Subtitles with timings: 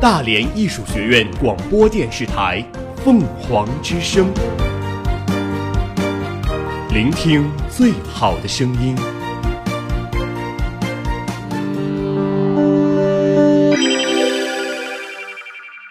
[0.00, 2.64] 大连艺术学院广播电视台
[3.04, 4.32] 凤凰之声，
[6.90, 8.96] 聆听最好的声音。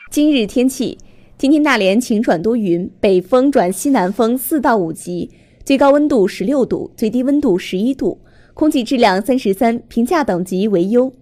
[0.09, 0.97] 今日天气：
[1.37, 5.29] 今天大连晴转多云，北风转西南风四到五级，
[5.63, 8.19] 最高温度十六度，最低温度十一度，
[8.55, 11.13] 空气质量三十三，评价等级为优。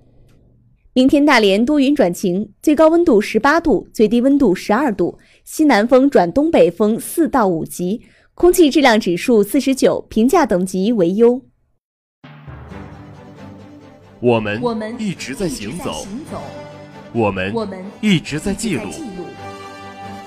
[0.98, 8.02] 明天大连多云转晴，最高温度十八度，最低温度十二度，西南风转东北风四到五级，
[8.34, 11.40] 空气质量指数四十九，评价等级为优。
[14.20, 16.08] 我们我们一直在行走，
[17.14, 18.90] 我们我们一直在记录，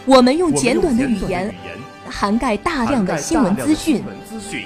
[0.06, 1.54] 我们用简短的语言言
[2.08, 4.06] 涵盖大量的新闻资讯的新。
[4.06, 4.62] 闻资讯。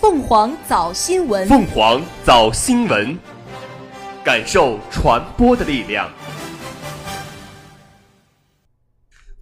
[0.00, 3.18] 凤凰早新闻，凤凰早新闻，
[4.26, 6.10] 感受传播的力量。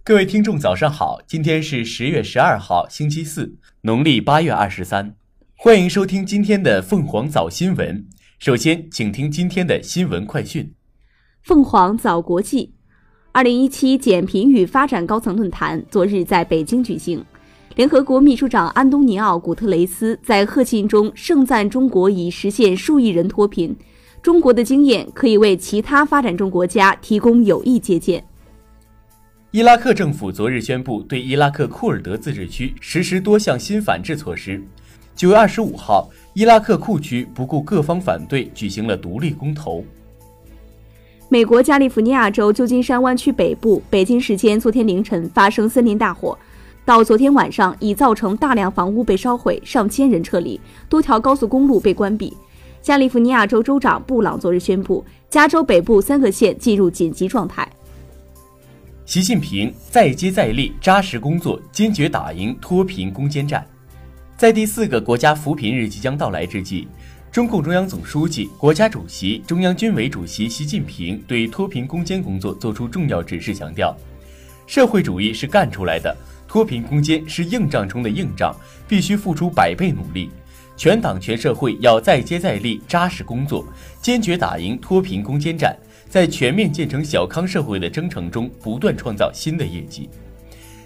[0.03, 1.19] 各位听众，早上好！
[1.25, 5.15] 今天是十月十二号，星期四，农历八月二十三。
[5.57, 8.05] 欢迎收听今天的凤凰早新闻。
[8.37, 10.71] 首先，请听今天的新闻快讯。
[11.41, 12.75] 凤凰早国际，
[13.31, 17.25] 二零一七减贫与发展高层论坛昨日在北京举行。
[17.73, 23.75] 联合国秘书长安东尼奥·古特雷斯在贺信中盛赞中国已实现数亿人脱贫，
[24.25, 28.25] 中国的经验可以为其他发展中国家提供有益借鉴。
[29.51, 34.59] 伊拉克政府昨日宣布对伊拉克库尔德自治区实施多项新反制措施。
[35.15, 39.85] 九月二十五号，伊拉克库区不顾各方反对，举行了独立公投。
[41.29, 46.35] 美国加利福尼亚州旧金山湾区北部，北京时间昨天凌晨发生森林大火，
[46.83, 52.35] 到昨天晚上已造成大量房屋被烧毁，上千人撤离，多条高速公路被关闭。
[52.85, 57.67] 加利福尼亚州州长布朗昨日宣布，加州北部三个县进入紧急状态。
[59.07, 63.65] 习近平再接再厉，扎实工作，坚决打赢脱贫攻坚战。
[64.37, 66.87] 在第四个国家扶贫日即将到来之际，
[67.31, 73.97] 中共中央总书记、国家主席、中央军委主席习近平对脱贫攻坚工作作出重要指示，强调：
[74.67, 76.15] 社会主义是干出来的，
[76.47, 78.55] 脱贫攻坚是硬仗中的硬仗，
[78.87, 80.29] 必须付出百倍努力。
[80.77, 83.65] 全党全社会要再接再厉，扎实工作，
[84.01, 85.75] 坚决打赢脱贫攻坚战。
[86.09, 90.09] 在全面建成小康社会的征程中，不断创造新的业绩。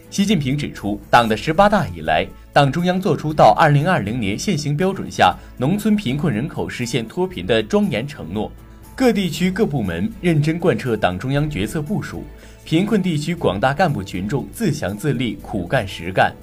[0.10, 8.52] 习近平指出，党的十八大以来，党中央作出到二零二零年现行标准下农村贫困人口实现脱贫的庄严承诺。
[8.96, 12.24] 各地区各部门认真贯彻党中央决策部署，
[12.66, 16.34] 贫困地区广大干部群众自强自立、苦干实干，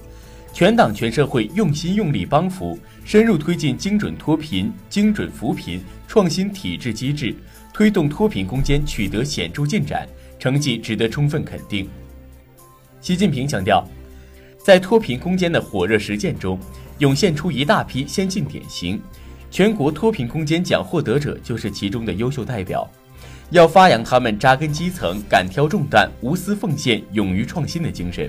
[0.53, 7.35] 全党全社会用心用力帮扶，深入推进精准脱贫、精准扶贫、创新体制机制。
[7.73, 10.07] 推动脱贫攻坚取得显著进展，
[10.39, 11.87] 成绩值得充分肯定。
[12.99, 13.87] 习近平强调，
[14.57, 16.59] 在脱贫攻坚的火热实践中，
[16.97, 18.99] 涌现出一大批先进典型，
[19.51, 22.89] 全国脱贫攻坚奖获得者就是其中的优秀代表。
[23.51, 28.27] 要发扬他们扎根基层、敢挑重担、无私奉献、勇于创新的精神。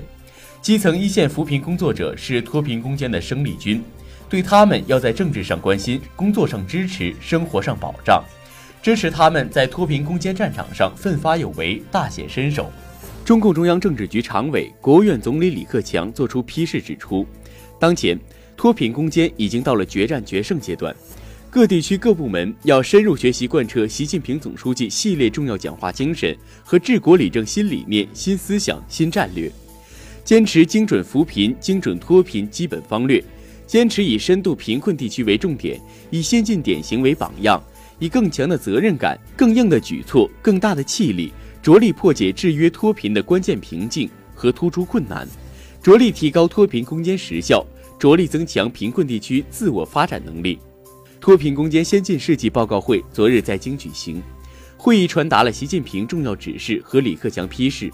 [0.61, 3.81] 基层一线扶贫工作者是脱贫攻坚的生力军，
[4.27, 8.21] 对他们要在政治上关心，工作上支持，生活上保障。
[8.81, 12.71] 支持他们在脱贫攻坚战场上奋发有为、大显身手。
[13.23, 17.25] 中共中央政治局常委、国务院总理李克强作出批示指出，
[17.79, 18.19] 当前
[18.57, 20.93] 脱贫攻坚已经到了决战决胜阶段，
[21.49, 29.51] 各地区各部门要深入学习贯彻习近平总书记系列重要讲话精神和治国理政新理念、新思想、新战略，
[30.29, 33.19] 坚持精准扶贫、精准脱贫基本方略，
[33.65, 35.81] 坚持以深度贫困地区为重点，
[36.11, 37.59] 以先进典型为榜样。
[37.97, 45.27] 以更强的责任感、更硬的举措、更大的气力，着力破解制约脱贫的关键瓶颈和突出困难，
[45.81, 47.65] 着力提高脱贫攻坚实效，
[47.97, 50.59] 着力增强贫困地区自我发展能力。
[51.19, 54.21] 脱贫攻坚先进事迹报告会昨日在京举行，
[54.77, 57.91] 会议传达了习近平重要指示和李克强批示，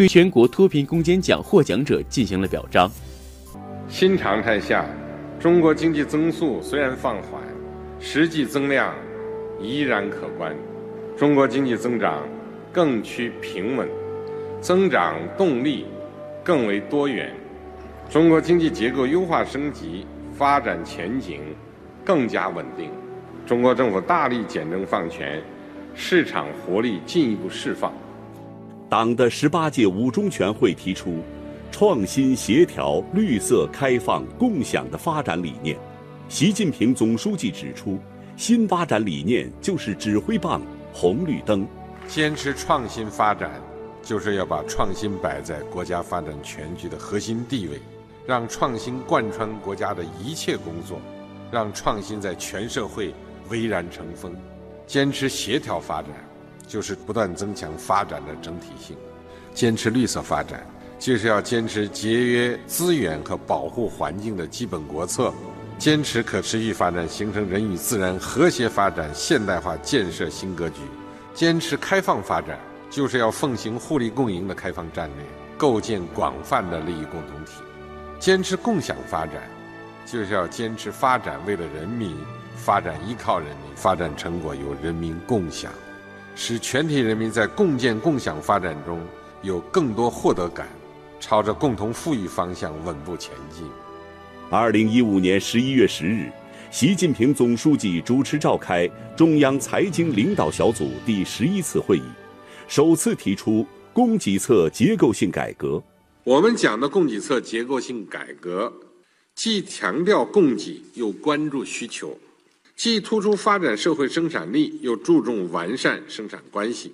[0.00, 2.90] 对全国脱贫攻坚奖获奖者进行了表彰。
[3.86, 4.86] 新常态下，
[5.38, 7.42] 中国经济增速虽然放缓，
[7.98, 8.94] 实际增量。
[9.60, 10.56] 依然可观，
[11.18, 12.26] 中国经济增长
[12.72, 13.86] 更趋平稳，
[14.58, 15.84] 增长动力
[16.42, 17.34] 更为多元，
[18.08, 21.42] 中国经济结构优化升级，发展前景
[22.02, 22.88] 更加稳定。
[23.44, 25.42] 中国政府大力简政放权，
[25.94, 27.92] 市场活力进一步释放。
[28.90, 31.22] 党的十八届五中全会提出
[31.70, 35.78] 创新、协调、绿色、开放、共享的发展理念。
[36.28, 37.98] 习近平总书记指出。
[38.36, 40.62] 新发展理念就是指挥棒、
[40.94, 41.68] 红绿灯，
[42.08, 43.60] 坚持创新发展，
[44.02, 47.78] 就是要把创新摆在国家发展全局的核心地位，
[48.26, 50.98] 让创新贯穿国家的一切工作，
[51.52, 53.12] 让创新在全社会
[53.50, 54.34] 蔚然成风。
[54.86, 56.10] 坚持协调发展，
[56.70, 58.94] 就是不断增强发展的整体性；
[59.52, 60.64] 坚持绿色发展，
[61.00, 65.32] 就是要坚持节约资源和保护环境的基本国策；
[65.78, 70.82] 坚持可持续发展，形成人与自然和谐发展现代化建设新格局；
[71.34, 72.56] 坚持开放发展，
[72.88, 75.26] 就是要奉行互利共赢的开放战略，
[75.58, 77.54] 构建广泛的利益共同体；
[78.20, 79.42] 坚持共享发展，
[80.06, 82.16] 就是要坚持发展为了人民。
[82.56, 85.72] 发展依靠人民，发展成果由人民共享，
[86.42, 88.98] 使全体人民在共建共享发展中
[89.42, 90.66] 有更多获得感，
[91.20, 93.68] 朝着共同富裕方向稳步前进。
[94.48, 96.32] 二零一五年十一月十日，
[96.70, 102.04] 习近平总书记主持召开中央财经领导小组第十一次会议，
[102.66, 105.82] 首次提出供给侧结构性改革。
[106.24, 108.72] 我们讲的供给侧结构性改革，
[109.34, 112.18] 既强调供给，又关注需求。
[112.80, 116.88] 既突出发展社会生产力，又注重完善生产关系；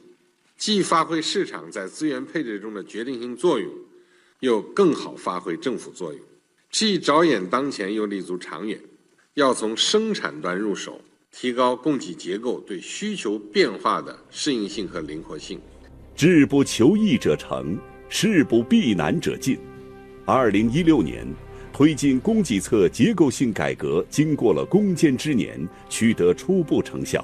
[0.58, 3.72] 既发挥市场在资源配置中的决定性作用，
[4.40, 6.20] 又更好发挥政府作用；
[6.72, 8.76] 既着眼当前，又立足长远。
[9.34, 11.00] 要从生产端入手，
[11.30, 15.60] 提高供给结构对需求变化的适应性和灵活性。
[16.16, 17.78] 志不求易者成，
[18.08, 19.56] 事不避难者进。
[20.24, 21.24] 二零一六年。
[21.76, 27.22] 推进供给侧结构性改革，经过了攻坚之年，取得初步成效。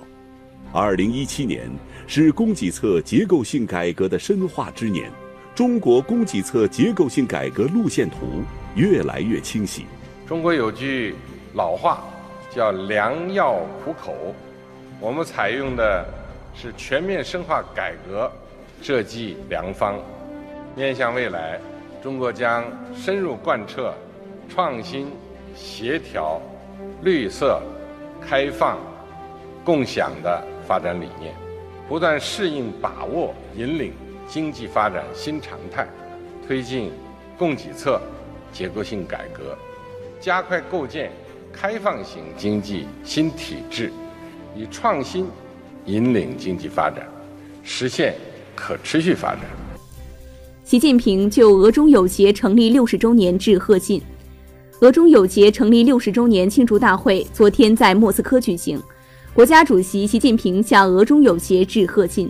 [0.74, 1.70] 二零一七年
[2.06, 5.10] 是供给侧结构性改革的深化之年，
[5.54, 8.42] 中国供给侧结构性改革路线图
[8.74, 9.86] 越来越清晰。
[10.28, 11.14] 中国有句
[11.54, 12.04] 老话，
[12.54, 14.34] 叫“良药苦口”，
[15.00, 16.06] 我们采用的
[16.54, 18.30] 是全面深化改革
[18.82, 19.98] 这剂良方。
[20.76, 21.58] 面向未来，
[22.02, 23.94] 中国将深入贯彻。
[24.54, 25.06] 创新、
[25.56, 26.38] 协调、
[27.02, 27.58] 绿色、
[28.20, 28.78] 开放、
[29.64, 31.34] 共享的发展理念，
[31.88, 33.94] 不断适应、把握、引领
[34.28, 35.88] 经济发展新常态，
[36.46, 36.90] 推进
[37.38, 37.98] 供给侧
[38.52, 39.56] 结构性改革，
[40.20, 41.10] 加快构建
[41.50, 43.90] 开放型经济新体制，
[44.54, 45.26] 以创新
[45.86, 47.08] 引领经济发展，
[47.62, 48.14] 实现
[48.54, 49.44] 可持续发展。
[50.62, 54.02] 习近平就俄中友协成立六十周年致贺信。
[54.82, 58.82] 俄中友协成立六十周年庆祝大会昨天在莫斯科举行，
[59.32, 62.28] 国家主席习近平向俄中友协致贺信。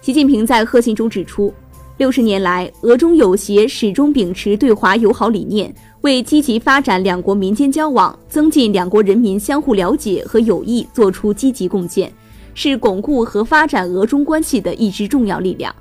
[0.00, 1.52] 习近平在贺信中指出，
[1.96, 12.08] 六十年来，俄中友协始终秉持对华友好理念，为积极发展两国民间交往、增进两国人民相互了解和友谊作出积极贡献，
[12.54, 15.74] 是巩固和发展俄中关系的一支重要力量。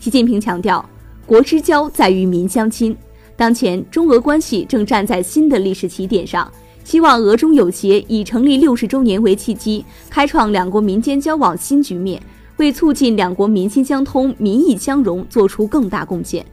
[0.00, 0.82] 习近平强调，
[1.26, 2.96] 国之交在于民相亲。
[3.36, 6.50] 当前，中俄关系正站在新的历史起点上，
[6.84, 12.20] 希望俄中友协以成立六十周年为契机，开创两国民间交往新局面，
[12.56, 16.44] 为促进两国民心相通、民意相融做出更大贡献，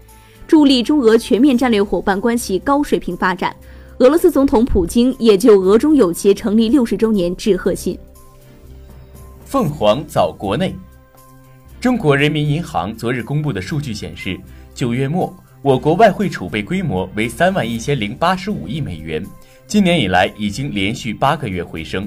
[0.46, 3.56] 助力中俄全面战略伙伴关系高水平发展。
[4.00, 7.98] 俄罗斯总统普京也就俄中友协成立六十周年致贺信。
[9.46, 10.76] 凤凰早国内，
[11.80, 14.38] 中国人民银行昨日公布的数据显示，
[14.74, 15.34] 九月末。
[15.64, 19.26] 我国外汇储备规模为三万一千零八十五亿美元，
[19.66, 22.06] 今年以来已经连续八个月回升。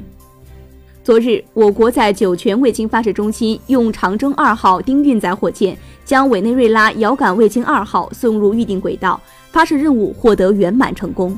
[1.02, 9.18] 昨日，我国在酒泉卫星发射中心用长征二号丁运载火箭将委内瑞拉遥感卫星二号送入预定轨道，
[9.50, 11.34] 发射任务获得圆满成功。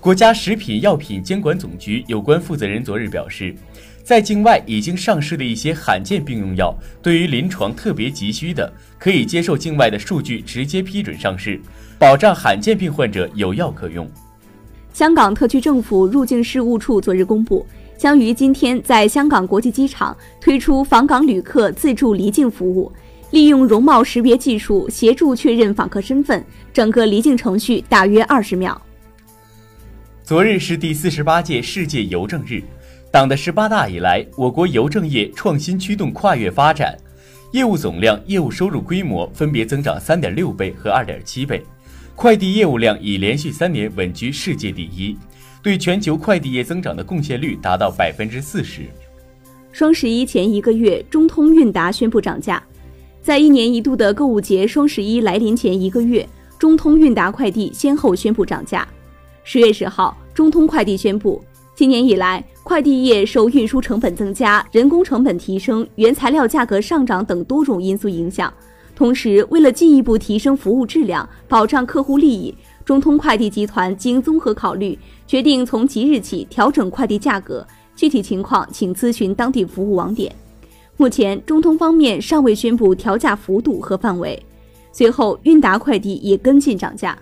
[0.00, 3.54] 国家食品药品监管总局有关负责人昨日表示。
[4.02, 11.60] 在境外已经上市的一些罕见病用药，对于临床特别急需的，可以接受境外的数据直接批准上市，
[11.98, 14.10] 保障罕见病患者有药可用。
[14.92, 17.64] 香港特区政府入境事务处昨日公布，
[17.96, 22.92] 将于今天在香港国际机场推出访港旅客自助离境服务，
[23.30, 28.80] 利用容貌识别技术协助确认访客身份，整个离境程序大约二十秒。
[30.24, 32.62] 昨日是第四十八届世界邮政日。
[33.12, 36.96] 党的十八大以来，我国邮政业创新驱动跨越发展，
[37.50, 41.60] 业务总量、业务收入规模分别增长三点六倍和二点七倍，
[42.14, 45.18] 快递业务量已连续三年稳居世界第一，
[45.60, 48.82] 对全球快递业增长的贡献率达到百分之四十。
[49.72, 52.62] 双十一前一个月，中通韵达宣布涨价，
[53.20, 56.24] 在一年一度的购物节双十一来临前一个月，
[56.60, 58.86] 中通韵达快递先后宣布涨价。
[59.42, 61.42] 十月十号，中通快递宣布。
[61.80, 68.52] 今年以来，快递业受运输成本增加、人工成本提升、原材料价格上涨等多种因素影响。
[68.94, 77.66] 同时，为了进一步提升服务质量，保障客户利益，中通快递集团经综合考虑，决定从即日起调整快递价格。
[77.96, 80.30] 具体情况，请咨询当地服务网点。
[80.98, 84.38] 目前，中通方面尚未宣布调价幅度和范围。
[84.92, 87.18] 随后，韵达快递也跟进涨价。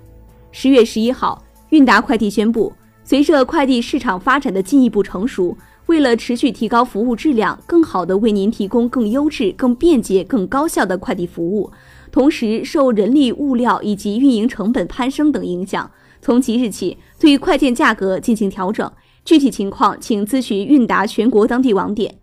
[0.51, 2.73] 十月十一号，韵达快递宣布，
[3.09, 5.57] 随着快递市场发展的进一步成熟。
[5.87, 11.73] 为了持续提高服务质量，更好地为您提供更优质、更便捷、更高效的快递服务，
[12.13, 18.93] 同时受人力、物料以及运营成本攀升等影响，从即日起对快件价格进行调整。
[19.25, 22.17] 具体情况请咨询韵达全国当地网点。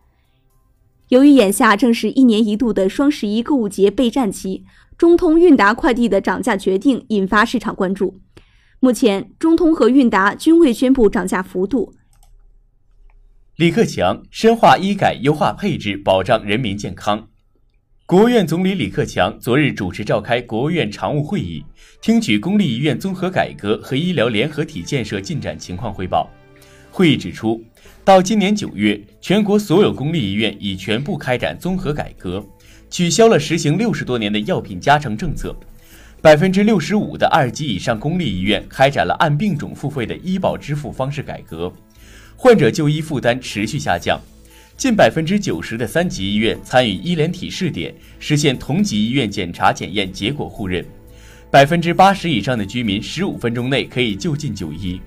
[1.10, 4.64] 由于眼下正是一年一度的双十一购物节备战期，
[4.96, 8.20] 中通韵达快递的涨价决定引发市场关注。
[8.86, 11.92] 目前，中通和韵达均未宣布涨价幅度。
[13.56, 17.28] 李克强深化医改优化配置，保障人民健康。
[18.06, 21.66] 国务院总理李克强昨日主持召开国务院常务会议，
[22.00, 26.30] 听取公立医院综合改革和医疗联合体建设进展情况汇报。
[26.92, 27.60] 会议指出，
[28.04, 32.46] 到今年九月，全国所有公立医院已全部开展综合改革，
[32.92, 35.56] 取消了实行六十多年的药品加成政策。
[36.22, 41.72] 百分之六十五的二级以上公立医院开展了按病种付费的医保支付方式改革。
[42.36, 44.20] 患者就医负担持续下降，
[44.76, 50.84] 近百分之九十的三级医院参与医联体试点，实现同级医院检查检验结果互认，
[51.52, 55.00] 百分之八十以上的居民十五分钟内可以就近就医。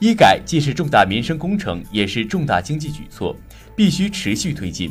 [0.00, 3.36] 医改既是重大民生工程，也是重大经济举措，
[3.76, 4.90] 必须持续推进。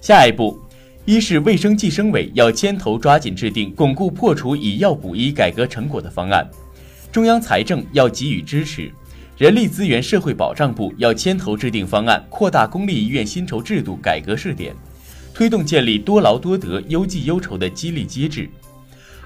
[0.00, 0.60] 下一步，
[1.08, 6.46] 一是卫生计生委要牵头抓紧制定巩固破除以药补医改革成果的方案，
[7.10, 8.92] 中央财政要给予支持。
[9.38, 14.76] 人力资源社会保障部要牵头制定方案，扩大公立医院薪酬制度改革试点，
[15.32, 18.46] 推动建立多劳多得、优绩优酬的激励机制。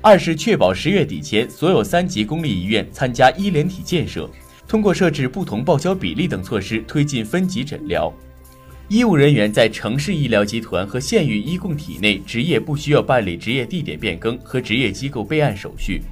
[0.01, 4.31] 二是确保十月底前所有三级公立医院参加医联体建设，
[4.69, 8.13] 通过设置不同报销比例等措施推进分级诊疗。
[8.93, 16.03] 医务人员在城市医疗集团和县域医共体内执业不需要办理执业地点变更和执业机构备案手续。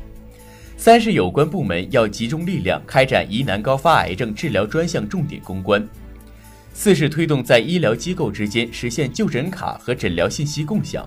[0.78, 5.86] 三是有关部门要集中力量开展疑难高发癌症治疗专项重点攻关。
[6.72, 11.06] 四是推动在医疗机构之间实现就诊卡和诊疗信息共享，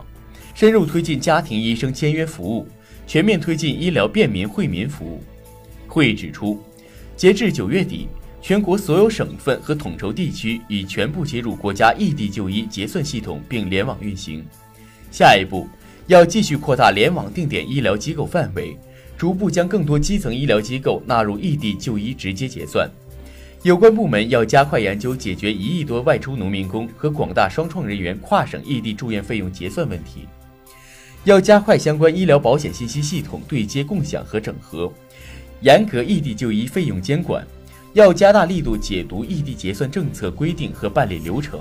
[0.53, 2.67] 深入推进家庭医生签约服务，
[3.07, 5.23] 全面推进医疗便民惠民服务。
[5.87, 6.61] 会议指出，
[7.17, 8.07] 截至九月底，
[8.43, 14.43] 全国所有省份和统筹地区已全部接入国家异地就医结算系统并联网运行。
[15.09, 15.65] 下一步
[16.07, 18.77] 要继续扩大联网定点医疗机构范围。
[19.17, 22.89] 逐步将更多基层医疗机构纳入异地就医直接结算，
[23.61, 30.27] 有关部门要加快研究解决一亿多外出农民工和广大双创人员跨省异地住院费用结算问题，
[31.23, 34.91] 要加快相关医疗保险信息系统对接共享和整合，
[35.61, 37.47] 严格异地就医费用监管，
[37.93, 41.59] 要加大力度解读异地结算政策规定和办理流程，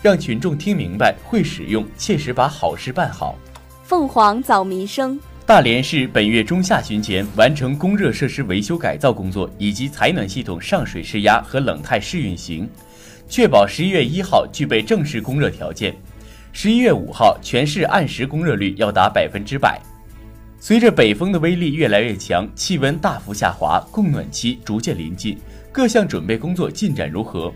[0.00, 3.36] 让群众听明白、会使用，切实把好事办好。
[3.82, 5.20] 凤凰早民生。
[5.44, 12.66] 大连市本月中下旬前完成供热设施维修改造工作以及采暖系统上水试压和冷态试运行，
[13.28, 15.94] 确保十一月一号具备正式供热条件。
[16.50, 19.78] 十一月五号全市按时供热率要达百分之百。
[20.58, 25.38] 随着北风的威力越来越强，气温大幅下滑，供暖期逐渐临近，
[25.74, 27.52] 各项准备工作进展如何？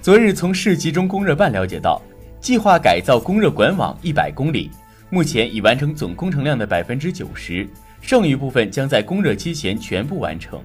[0.00, 2.00] 昨日从市集中供热办了解到，
[2.40, 4.70] 计划改造供热管网一百公里。
[5.10, 7.68] 目前已完成总工程量的百分之九十，
[8.00, 10.58] 剩余部分将在供热期前全部完成。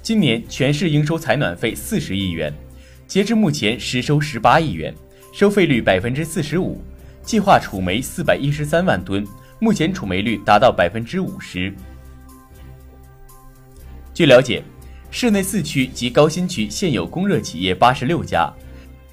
[0.00, 2.50] 今年全市应收采暖费四十亿元，
[3.06, 4.94] 截至目前实收十八亿元，
[5.34, 6.82] 收费率百分之四十五。
[7.20, 9.26] 计划储煤四百一十三万吨，
[9.58, 11.70] 目前储煤率达到百分之五十。
[14.14, 14.62] 据了解，
[15.14, 18.50] 市内四区及高新区现有供热企业八十六家，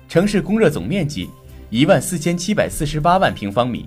[0.08, 1.29] 城市供热总面积
[1.70, 3.86] 一万四千七百四十八万平方米。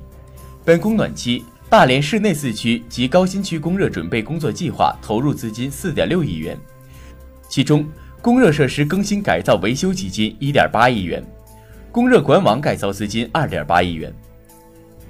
[0.62, 6.54] 本供暖期，大连市内四区及高新区供热准备工作计划投入资金四点六亿元，
[7.48, 7.88] 其中
[8.20, 11.24] 供热设施更新改造维修基金一点八亿元，
[11.90, 14.12] 供热管网改造资金二点八亿元，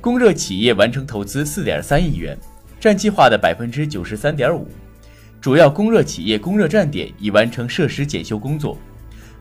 [0.01, 2.39] 供热企业完成投资四点三亿元，
[2.79, 4.69] 占计划的百分之九十三点五。
[5.43, 8.79] 主要供热企业供热站点已完成设施检修工作，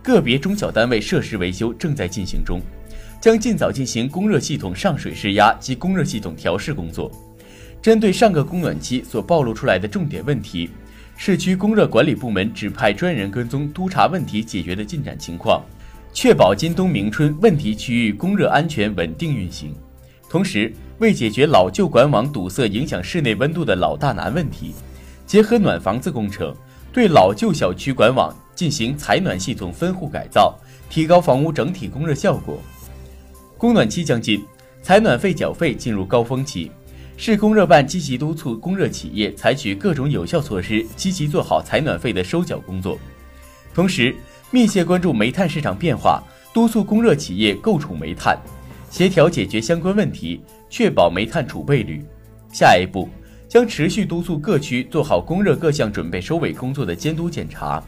[0.01, 2.59] 个别中小单位设施维修正在进行中。
[3.21, 7.11] 将尽早进行供热系统上水施压及供热系统调试工作。
[7.83, 10.71] 针对上个供暖期所暴露出来的重点问题，
[11.17, 15.63] 市区供热管理部门指派专人跟踪督查问题解决的进展情况，
[16.11, 19.71] 确保今冬明春问题区域供热安全稳定运行。
[20.27, 24.73] 同时，为解决老旧管网堵塞影响室内温度的老大难问题，
[25.31, 26.53] 结合暖房子工程，
[26.91, 30.53] 对老旧小区管网进行采暖系统分户改造，
[30.89, 32.59] 提高房屋整体供热效果。
[33.57, 34.45] 供暖期将近，
[34.83, 36.69] 采暖费缴费进入高峰期。
[37.15, 42.99] 市供热办积极督促供热企业采取各种有效措施，积极做好采暖费的收缴工作，
[43.73, 44.13] 同时
[44.49, 46.21] 密切关注煤炭市场变化，
[46.53, 48.37] 督促供热企业购储煤炭，
[48.89, 52.05] 协调解决相关问题，确保煤炭储备率。
[52.51, 53.07] 下一步
[53.51, 57.83] 将持续督促各区做好供热各项准备收尾工作的监督检查，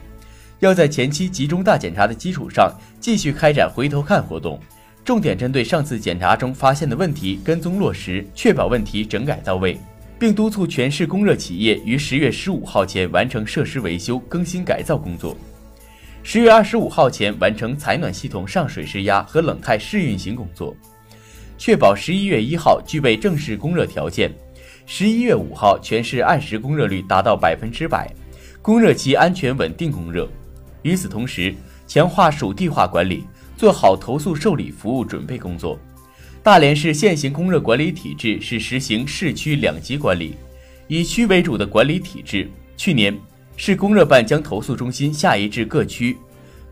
[0.60, 4.60] 要在前期集中大检查的基础上，继续开展回头看活动。
[5.06, 9.80] 重点针对上次检查中发现的问题跟踪落实，确保问题整改到位，
[10.20, 15.34] 并督促全市供热企业于十月十五号前完成设施维修、更新改造工作，
[16.24, 20.76] 十月二十五号前完成采暖系统上水施压和冷态试运行工作，
[21.58, 24.30] 确保十一月一号具备正式供热条件，
[24.86, 28.14] 十一月五号全市按时供热率达到百分之百，
[28.62, 30.30] 供热期安全稳定供热。
[30.82, 31.54] 与此同时，
[31.88, 33.24] 强化属地化管理。
[33.56, 35.80] 做好投诉受理服务准备工作。
[36.42, 40.36] 大连市现行供热管理体制是实行市区两级管理，
[40.88, 42.50] 以区为主的管理体制。
[42.76, 43.18] 去年，
[43.56, 46.18] 市供热办将投诉中心下移至各区，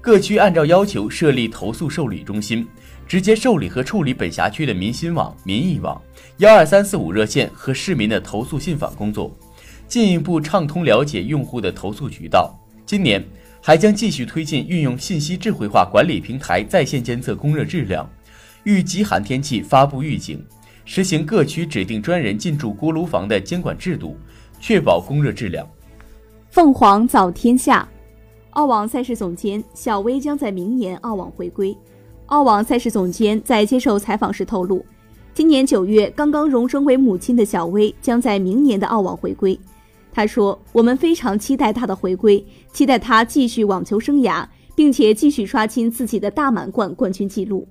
[0.02, 2.68] 各区按照要求设立投诉受理中心，
[3.08, 6.02] 直接受理和处理本辖区的民心网、民意网、
[6.42, 9.32] 幺二三四五热线和市民的投诉信访工作，
[9.88, 12.52] 进一步畅通了解用户的投诉渠道。
[12.84, 13.24] 今年。
[13.64, 18.10] 还将继续推进运用信息智慧化管理平台在线监测供热质量，
[18.64, 20.44] 遇极寒天气发布预警，
[20.84, 24.18] 实行各区指定专人进驻锅炉房的监管制度，
[24.60, 25.64] 确保供热质量。
[26.50, 27.88] 凤凰早天下，
[28.54, 31.78] 澳网赛事总监小威将在明年澳网回归。
[32.26, 34.84] 澳网赛事总监在接受采访时透露，
[35.42, 39.60] 今年九月刚刚荣升为母亲的小威将在明年的澳网回归。
[40.14, 47.68] 他说：“我们非常期待她的回归，期待她继续网球生涯，并且继续刷新自己的大满贯冠军纪录。”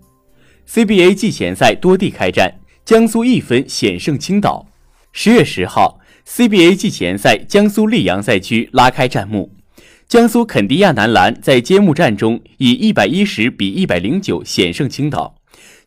[0.69, 2.53] CBA 季前赛多地开战，
[2.85, 4.67] 江苏一分险胜青岛。
[5.13, 9.49] 十月十号，CBA 季前赛江苏溧阳赛区拉开战幕，
[10.09, 15.37] 江苏肯迪亚男篮在揭幕战中以一百一十比一百零九险胜青岛，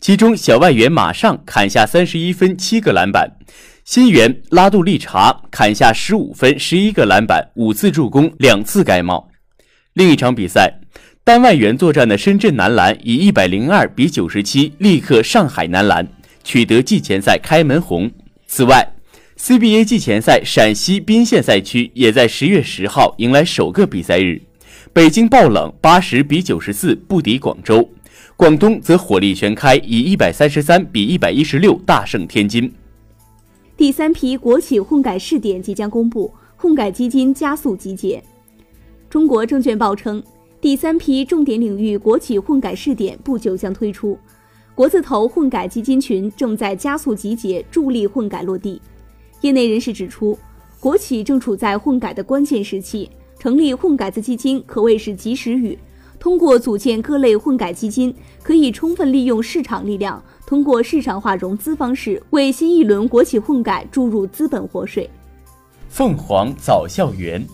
[0.04, 3.38] 其中小外援马上砍下三十一分、七个篮板。
[3.86, 9.30] 新援拉杜利查砍下十五分、十一个篮板、五次助攻、两次盖帽。
[9.94, 10.82] 另一场比赛，
[11.24, 16.06] 单外援作战的深圳男篮以一百零二比九十七力克上海男篮，
[16.44, 18.12] 取得季前赛开门红。
[18.46, 18.86] 此外
[19.39, 24.42] ，CBA 季前赛陕西宾县赛区也在十月十号迎来首个比赛日，
[24.92, 27.89] 北京爆冷八十比九十四不敌广州，
[28.43, 32.69] 广东则火力全开，以一百三十三比一百一十六大胜天津。
[33.77, 38.21] 第三批国企混改试点即将公布，混改基金加速集结。
[39.10, 40.21] 中国证券报称，
[40.60, 44.19] 第三批重点领域国企混改试点不久将推出，
[44.75, 48.82] 国字头混改基金群正在加速集结，助力混改落地。
[49.39, 50.38] 业内人士指出，
[50.82, 55.79] 国企正处在混改的关键时期，成立混改子基金可谓是及时雨。
[56.24, 65.10] 通过组建各类混改基金，可以充分利用市场力量，通过市场化融资方式，为新一轮国企混改注入资本活水。
[65.90, 67.46] 凤凰早校园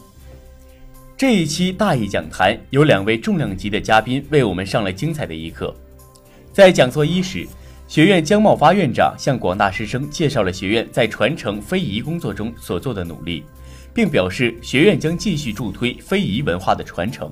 [1.18, 5.74] 这一期大义讲坛有两位重量级的嘉宾为我们上了精彩的一课。
[6.54, 7.48] 在讲座伊始，
[7.88, 13.44] 学院姜茂发院长向广大师生介绍了学院在传承非遗工作中所做的努力，
[13.96, 17.32] 并表示学院将继续助推非遗文化的传承。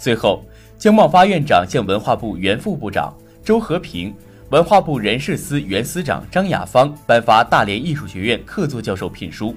[0.00, 0.42] 最后，
[0.78, 4.14] 姜茂发院长向文化部原副部长周和平、
[4.48, 9.54] 文化部人事司原司长张雅芳颁发大连艺术学院客座教授聘书。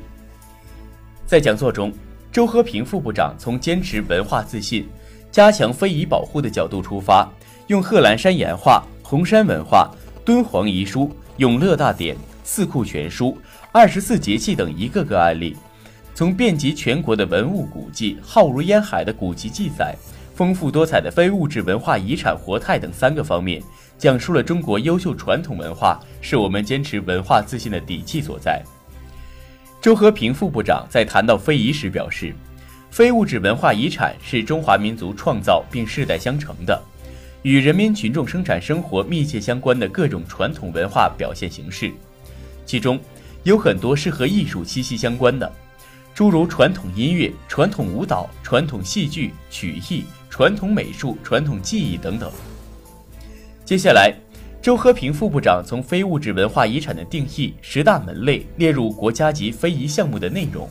[1.26, 1.94] 在讲座中，
[2.30, 4.86] 周和平副部长从坚持文化自信、
[5.32, 7.26] 加强非遗保护的角度出发，
[7.68, 9.90] 用贺兰山岩画、红山文化、
[10.26, 13.38] 敦煌遗书、永乐大典、四库全书、
[13.72, 15.56] 二十四节气等一个个案例，
[16.14, 19.96] 从遍及全国的文物古迹、浩如烟海的古籍记载。
[20.36, 23.62] 丰富多彩的非物质文化遗产活态等三个方面，
[24.00, 28.63] 讲述了中国优秀传统文化是我们坚持文化自信的底气所在。
[29.80, 32.34] 周和平副部长在谈到非遗时表示，
[32.89, 36.82] 非物质文化遗产是中华民族创造并世代相承的，
[37.43, 41.91] 与人民群众生产生活密切相关的各种传统文化表现形式，
[42.65, 43.00] 其中
[43.43, 45.52] 有很多是和艺术息息相关的。
[46.15, 52.32] 诸如传统音乐、传统舞蹈、传统戏剧、曲艺、传统美术、传统技艺等等。
[53.63, 54.12] 接下来，
[54.63, 60.67] 周和平副部长从非物质文化遗产的定义、十大门类列入国家级非遗项目的内容，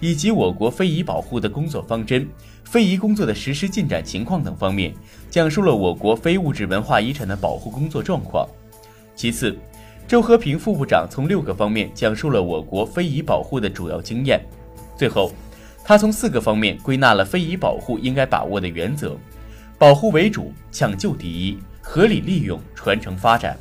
[0.00, 2.28] 以及我国非遗保护的工作方针、
[2.64, 4.92] 非遗工作的实施进展情况等方面，
[5.30, 8.44] 讲述了我国非物质文化遗产的保护工作状况。
[9.14, 9.56] 其次，
[10.08, 14.40] 周和平副部长从六个方面讲述了我国非遗保护的主要经验。
[14.98, 15.30] 最后，
[15.88, 19.16] 他从四个方面归纳了非遗保护应该把握的原则：
[19.78, 21.56] 保护为主，抢救第一。
[21.80, 23.56] 合理利用、传承发展。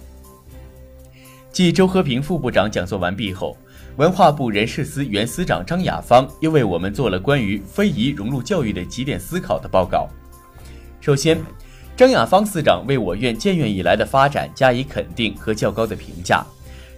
[1.52, 3.56] 继周和平副部长讲座完毕后，
[3.98, 10.10] 文化部人事司原司长张雅芳又为我们做了关于非遗融入教育的几点思考的报告。
[11.00, 11.40] 首先，
[11.96, 16.44] 张雅芳司长为我院建院以来的发展加以肯定和较高的评价，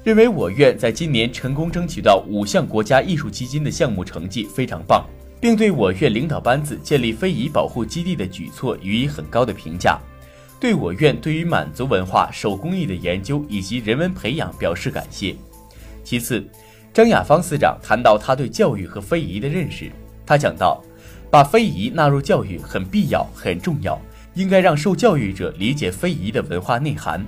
[0.05, 5.05] 认为我院在今年成功争取到五项国家艺术基金的项目成绩非常棒，
[5.39, 10.00] 并对我院领导班子建立非遗保护基地的举措予以很高的评价。
[10.60, 15.36] 对我院对于满族文化手工艺的研究以及人文培养表示感谢。
[16.04, 16.43] 其次，
[16.91, 19.91] 张亚芳司长谈到他对教育和非遗的认识，
[20.26, 20.84] 他讲到，
[21.30, 24.02] 把非遗纳入教育很必要、很重要，
[24.34, 27.23] 应该让受教育者理解非遗的文化内涵。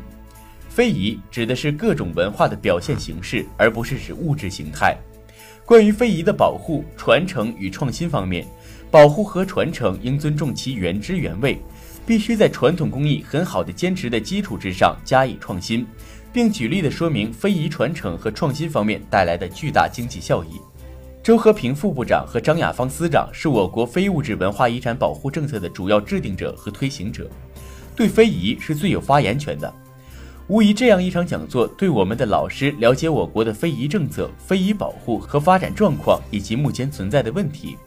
[0.68, 4.98] 非遗指的是各种文化的表现形式，而不是指物质形态。
[5.70, 8.44] 关于非遗的保护、传承与创新方面，
[8.90, 11.62] 保护和传承应尊重其原汁原味。
[12.08, 15.86] 必须在传统工艺很好的坚持的基础之上加以创新，
[16.34, 20.60] 并举例的说明非遗传承和创新方面带来的巨大经济效益。
[21.22, 27.30] 周和平副部长和张亚芳司长是我国非物质文化遗产保护政策的主要制定者和推行者，
[27.96, 29.72] 对非遗是最有发言权的。
[30.50, 37.78] 无疑，这样一场讲座对我们的老师了解我国的非遗政策、非遗保护和发展状况以及目前存在的问题。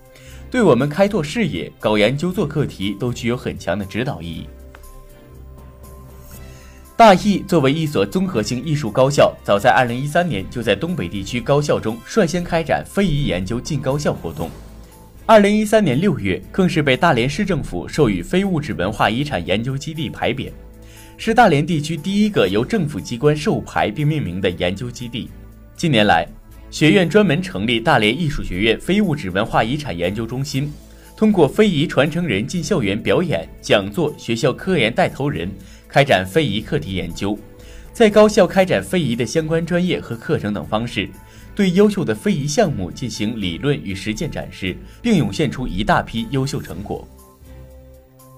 [0.49, 4.47] 对我们开拓视野、搞研究、做课题都具有很强的指导意义。
[6.97, 14.49] 大艺作为一所综合性艺术高校，早在2013年就在东北地区高校中率先开展非遗研究进高校活动。
[15.27, 20.53] 2013年6月，更是被大连市政府授予非物质文化遗产研究基地牌匾，
[21.25, 25.31] 是大连地区第一个由政府机关授牌并命名的研究基地。
[25.77, 26.27] 近年来，
[26.69, 30.69] 学院专门成立大连艺术学院非物质文化遗产研究中心，
[31.17, 35.49] 通过非遗传承人进校园表演、讲座、学校科研带头人，
[35.87, 37.39] 开展非遗课题研究，
[37.93, 41.09] 在高校开展非遗的相关专业和课程等方式，
[41.55, 47.07] 对优秀的非遗项目进行理论与实践展示，并涌现出一大批优秀成果。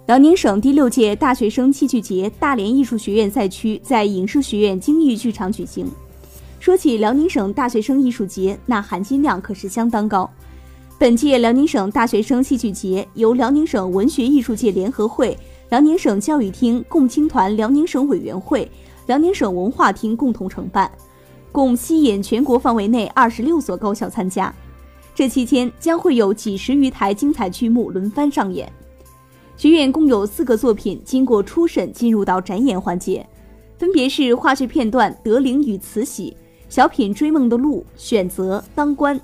[0.07, 5.91] 辽宁省第六届大学生戏剧节大连艺术学院赛区在影视学院京艺剧场举行。
[6.61, 10.31] 说起辽宁省大学生艺术节，那含金量可是相当高。
[10.99, 15.35] 本届辽宁省大学生戏剧节由辽宁省文学艺术界联合会、
[15.71, 18.71] 辽宁省教育厅共青团辽宁省委员会、
[19.07, 20.91] 辽宁省文化厅共同承办，
[21.51, 24.55] 共吸引全国范围内二十六所高校参加。
[25.15, 28.71] 这期间将会有几十余台精彩剧目轮番上演。
[29.57, 33.25] 学院共有四个作品经过初审进入到展演环节，
[33.79, 36.37] 分别是话剧片段《德龄与慈禧》。
[36.69, 39.19] 小品《追梦的路》选择当官，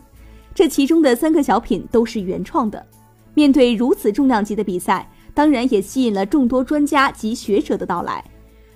[0.55, 2.87] 这其中的三个小品都是原创的。
[3.35, 8.25] 面对如此重量级的比赛，当然也吸引了众多专家及学者的到来。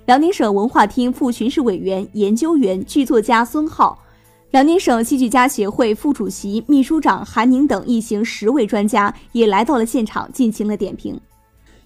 [0.07, 3.97] 辽宁省文化厅副巡视委员、研究员、剧作家孙浩，
[4.51, 11.19] 辽宁省戏剧家协会副主席、秘书长韩宁等一行十位专家也来到了现场进行了点评。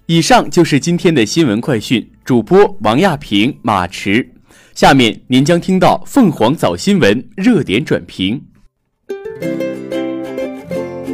[0.09, 4.27] 以上就是今天的新闻快讯，主播王亚平、马驰。
[4.73, 8.41] 下面您将听到凤凰早新闻热点转评。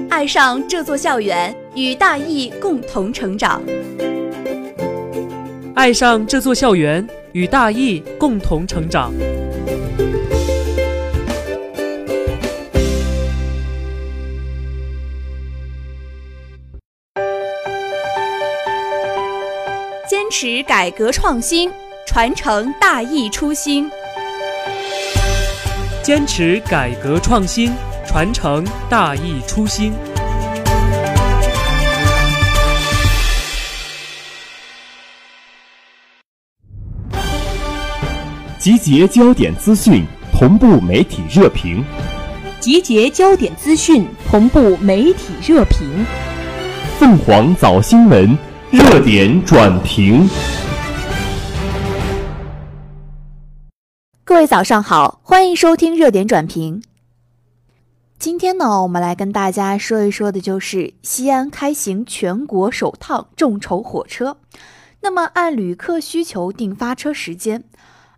[0.10, 3.62] 爱上这座校园，与大艺共同成长。
[5.74, 9.12] 爱上这座校园，与大艺共同成长。
[20.08, 21.72] 坚持改革创新。
[22.06, 23.90] 传承大义初心，
[26.04, 27.74] 坚持改革创新，
[28.06, 29.92] 传承大义初心。
[38.60, 41.84] 集结焦点资讯，同步媒体热评。
[42.60, 46.06] 集结焦点资讯，同步媒体热评。
[47.00, 48.38] 凤凰早新闻
[48.78, 50.28] 热点转评。
[54.26, 56.84] 各位早上好，欢迎收听热点转评。
[58.20, 64.40] 今天呢，我们来跟大家说一说的就是西安开行全国首趟众筹火车。
[65.00, 67.64] 那么，按旅客需求定发车时间。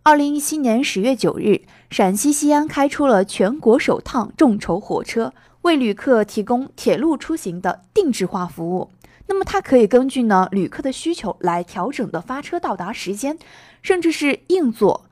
[0.01, 8.89] 二零一七年十月九日，陕西西安开出了全国首趟众筹火车，为旅客提供铁路出行的定制化服务。
[9.27, 13.37] 那么，它可以根据呢旅客的需求来调整的发车到达时间，
[13.81, 15.05] 甚至是硬座、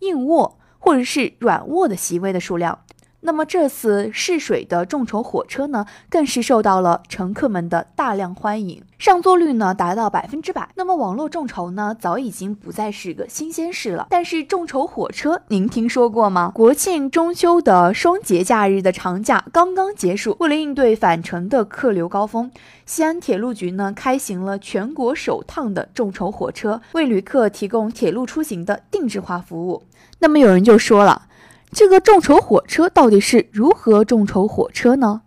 [0.00, 2.84] 硬卧或者是软卧的席位的数量。
[3.24, 10.68] 那么这次试水的众筹火车呢，更是受到了乘客们的大量欢迎，上座率呢达到百分之百。
[10.74, 14.08] 那么网络众筹呢，早已经不再是个新鲜事了。
[14.10, 16.50] 但是众筹火车，您听说过吗？
[16.52, 22.50] 国庆中秋的双节假日的长假刚刚结束，为了应对返程的客流高峰，
[22.86, 29.84] 西安铁路局呢开行了全国首趟的众筹火车，为旅客提供铁路出行的定制化服务。
[30.18, 31.26] 那么有人就说了。
[31.74, 35.22] 这个众筹火车到底是如何众筹火车呢？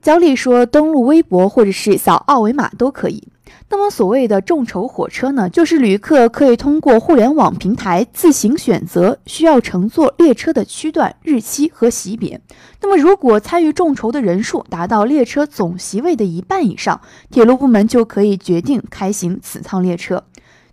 [0.00, 3.26] 焦丽说，登录微博或者是扫二维码都可以。
[3.68, 12.40] 那么所谓的众筹火车呢，就是旅客可以通过互联网平台自行选择需要乘坐列车的区段、日期和席别。
[12.80, 20.22] 那么如果参与众筹的人数达到列车总席位的一半以上，铁路部门就可以决定开行此趟列车。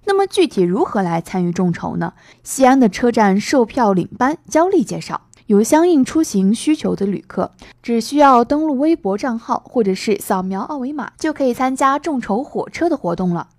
[0.07, 2.13] 那么具体如何来参与众筹呢？
[2.43, 13.49] 西安的车站售票领班焦丽介绍，有相应出行需求的旅客，只需要登录微博账号或者是扫描二维码，就可以参加众筹火车的活动了。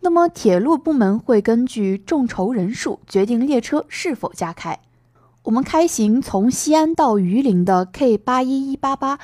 [0.00, 4.78] 那么铁路部门会根据众筹人数决定列车是否加开。
[5.42, 9.18] 我们开行从西安到榆林的 K 八一一八八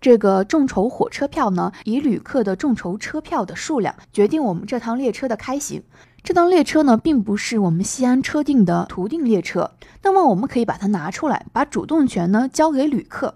[0.00, 5.82] 这个众筹火车票呢，以旅客的众筹车票的数量决定我们这趟列车的开行。
[6.22, 9.70] 这趟列车呢，并不是我们西安车定的图定列车，
[10.02, 13.34] 那么我们可以把它拿出来，把主动权呢交给旅客。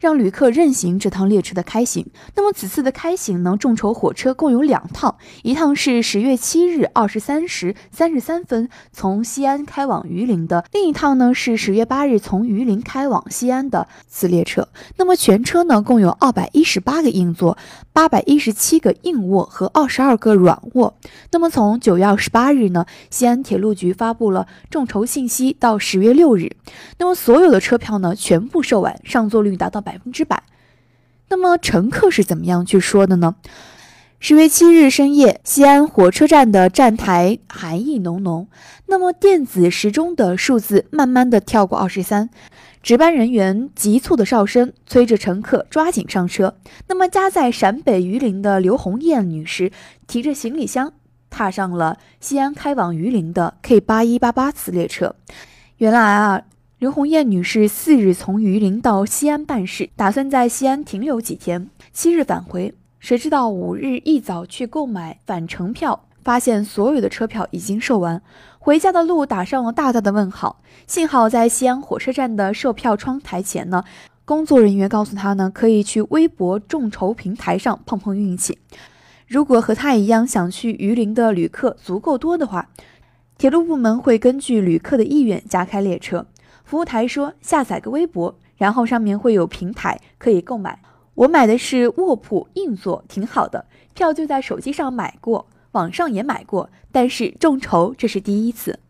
[0.00, 2.06] 让旅客任行这趟列车的开行。
[2.36, 14.68] 那么此次的开行呢，众筹火车共有两趟，一趟是十月七日二十三时三十三分从西安开往榆林的，另一趟呢是十月八日从榆林开往西安的次列车。
[14.98, 17.56] 那么全车呢共有二百一十八个硬座，
[17.94, 20.94] 八百一十七个硬卧和二十二个软卧。
[21.32, 26.54] 那么从九月二十八日呢，西安铁路局发布了众筹信息，到十月六日，
[26.98, 29.82] 那么所有的车票呢全部售完，上座率达到。
[29.88, 30.42] 百分之百。
[31.30, 33.36] 那么乘客是怎么样去说的呢？
[34.20, 38.48] 十月七日深夜，西安火车站的站台寒意浓浓。
[38.86, 42.28] 那么电子时钟的数字慢慢的跳过二十三，
[42.82, 46.56] 值班人员急促的哨声催着乘客抓紧上车。
[46.88, 49.70] 那么家在陕北榆林的刘红艳女士
[50.06, 50.92] 提着行李箱
[51.30, 55.14] 踏上了西安开往榆林的 K 八一八八次列车。
[55.78, 56.42] 原来啊。
[56.78, 62.72] 刘红艳女士四日从榆林到西安办事，打算在西安停留几天，七日返回。
[63.00, 68.22] 谁知道五日一早去购买返程票，发现所有的车票已经售完，
[68.60, 70.62] 回家的路打上了大大的问号。
[70.86, 73.82] 幸好在西安火车站的售票窗台前呢，
[74.24, 78.56] 工作人员告诉他呢，可以去微博众筹平台上碰碰运气。
[79.26, 82.70] 如果和他一样想去榆林的旅客足够多的话，
[83.36, 86.24] 铁路部门会根据旅客的意愿加开列车。
[86.68, 90.78] 服务台说：“下载个微博，然后上面会有平台可以购买。
[91.14, 98.80] 我买的是卧铺硬座，挺好的，票就在手机上买过，网上也买过，但是众筹这是第一次。”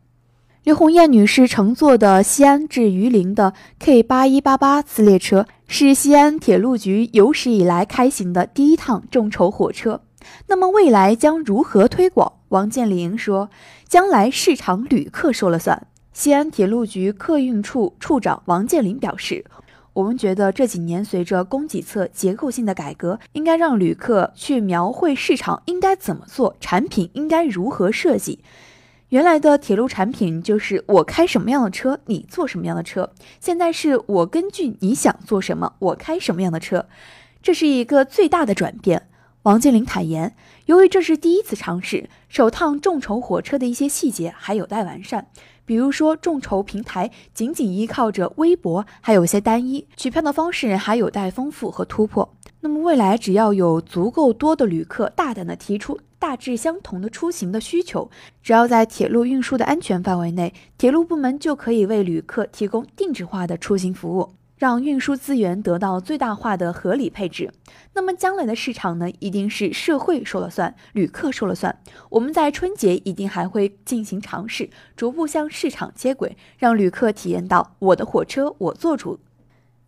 [0.64, 10.00] 刘红艳女士乘坐的西安至榆林的 K 八一八八次列车，是西安铁路局有史以来开行的第一趟众筹火车。
[10.48, 12.32] 那么未来将如何推广？
[12.48, 13.50] 王健林说
[13.86, 15.86] ：“将来市场旅客说了算。”
[16.18, 19.44] 西安铁路局客运处处长王建林表示
[19.94, 28.40] ：“我们觉得这几年随着供给侧结构性的改革，应该让旅客去描绘市场应该怎么做，产品应该如何设计。
[29.10, 33.12] 原来的铁路产品就是我开什么样的车，你坐什么样的车。
[33.38, 36.88] 现在是我根据你想做什么，我开什么样的车，
[37.40, 39.04] 这是一个最大的转变。”
[39.44, 40.34] 王健林坦言，
[40.68, 45.26] 由于这是第一次尝试，首趟众筹火车的一些细节还有待完善。
[45.64, 52.34] 比如说，众筹平台仅仅依靠着微博，还有些单一；取票的方式还有待丰富和突破。
[52.60, 58.10] 那么未来，只要有足够多的旅客大胆的提出大致相同的出行的需求，
[58.42, 64.34] 只要在铁路运输的安全范围内，铁路部门就可以为旅客提供定制化的出行服务。
[64.58, 67.52] 让运输资源得到最大化的合理配置，
[67.94, 71.80] 那么将来的市场呢，一定是社会说了算，旅客说了算。
[72.10, 79.20] 我们在春节一定还会进行尝试，逐步向市场接轨，让旅客体验到我的火车我做主。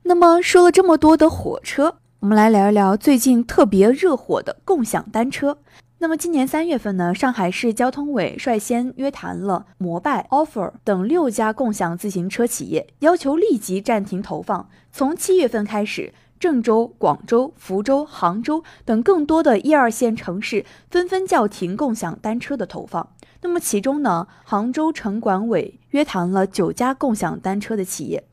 [0.04, 5.59] 那么说了这么多的火车，我们来聊一聊最近特别热火的共享单车。
[6.02, 14.70] 那么今年三月份呢，上海市交通委率先约谈了摩拜、offer 等六家共享自行车企业，要求立即暂停投放。
[14.90, 23.10] 从七月份开始，郑州、广州、福州、杭州等更多的一二线城市纷纷叫停共享单车的投放。
[23.42, 28.24] 那么其中呢，杭州城管委约谈了九家共享单车的企业。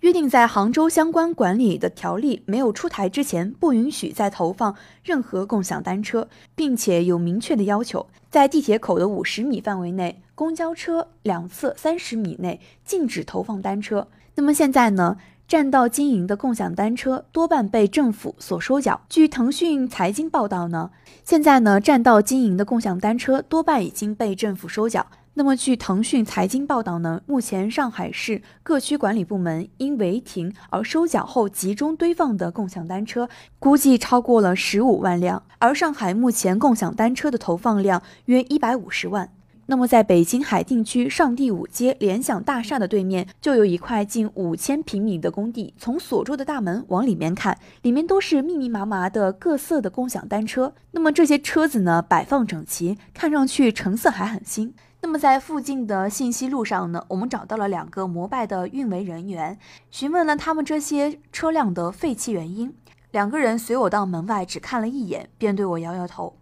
[0.00, 14.08] 约定在杭州相关管理的条例没有出台之前，不允许再投放任何共享单车，并且有明确的要求，在地铁口的五十米范围内，公交车两侧三十米内禁止投放单车。
[14.34, 15.16] 那么现在呢？
[15.48, 19.02] 占道经营的共享单车多半被政府所收缴。
[19.08, 20.90] 据腾讯财经报道呢，
[21.22, 25.06] 现在呢占道经营的共享单车多半已经被政府收缴。
[25.38, 35.42] 那么，据腾讯财经报道呢，目前上海市各区管理部门因违停而收缴后集中堆放的共享单车，估计超过了十五万辆。
[35.58, 39.28] 而上海目前共享单车的投放量约一百五十万。
[39.66, 45.74] 那么，在北京海淀区上地五街联想大厦的对面，就有一块近五千平米的工地。
[45.76, 50.72] 从锁住的大门往里面看，里面都是密密麻麻的各色的共享单车。
[50.92, 54.72] 那么这些车子呢，摆放整齐，看上去成色还很新。
[55.02, 59.58] 那么在附近的信息路上呢，我们找到了两个摩拜的运维人员，
[59.90, 62.74] 询问了他们这些车辆的废弃原因。
[63.12, 66.36] 两个人随我到门外，只看了一眼，便对我摇摇头：“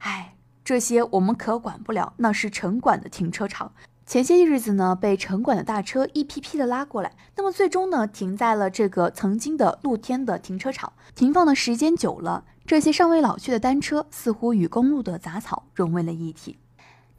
[0.00, 3.72] 哎，这些我们可管不了，那是城管的停车场。
[4.04, 10.92] 前些日子呢，被城管的大车一批批的拉过来，那么最终呢，停在了这个曾经的露天的停车场。
[11.14, 16.58] 停放的时间久了，这些尚未老去的单车似乎与公路的杂草融为了一体。”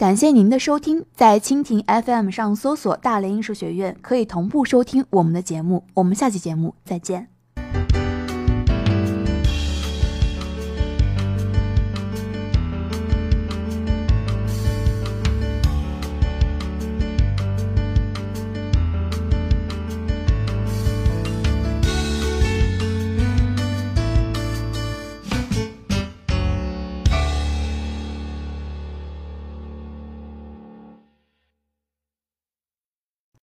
[0.01, 5.83] 感谢您的收听，在蜻蜓 FM 上搜索“大连艺术学院”，可以同步收听我们的节目。
[5.93, 7.27] 我们下期节目再见。